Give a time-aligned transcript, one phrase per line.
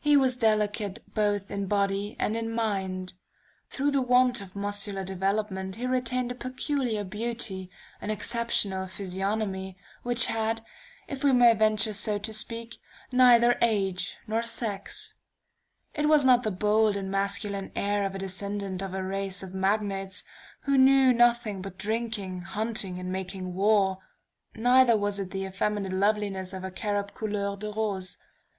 [0.00, 3.12] He was delicate both in body and in mind.
[3.68, 7.70] Through the want of muscular development he retained a peculiar beauty,
[8.00, 10.62] an exceptional physiognomy, which had,
[11.06, 12.76] if we may venture so to speak,
[13.12, 15.18] neither age nor sex.
[15.92, 19.52] It was not the bold and masculine air of a descendant of a race of
[19.52, 20.24] Magnates,
[20.62, 23.98] who knew nothing but drinking, hunting and making war;
[24.54, 28.16] neither was it the effeminate loveliness of a cherub couleur de rose.